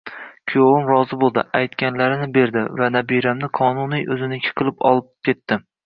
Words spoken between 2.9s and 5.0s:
nabiramni qonunan o`ziniki qilib